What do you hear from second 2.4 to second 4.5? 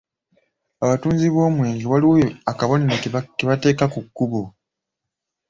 akabonero ke bateeka ku kkubo.